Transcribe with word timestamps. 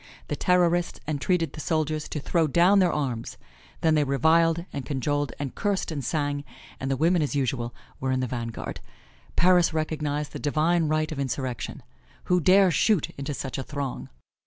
The 0.29 0.35
Terrorists 0.35 0.99
entreated 1.07 1.53
the 1.53 1.59
soldiers 1.59 2.09
to 2.09 2.19
throw 2.19 2.47
down 2.47 2.79
their 2.79 2.91
arms, 2.91 3.37
then 3.81 3.93
they 3.93 4.03
reviled 4.03 4.65
and 4.73 4.83
cajoled 4.83 5.31
and 5.37 5.53
cursed 5.53 5.91
and 5.91 6.03
sang, 6.03 6.43
and 6.79 6.89
the 6.89 6.97
women 6.97 7.21
as 7.21 7.35
usual 7.35 7.75
were 7.99 8.11
in 8.11 8.19
the 8.19 8.25
vanguard. 8.25 8.79
Paris 9.35 9.75
recognized 9.75 10.31
the 10.33 10.39
divine 10.39 10.87
right 10.87 11.11
of 11.11 11.19
insurrection. 11.19 11.83
Who 12.23 12.41
dare 12.41 12.71
shoot 12.71 13.11
into 13.11 13.35
such 13.35 13.59
a 13.59 13.63
throng! 13.63 14.09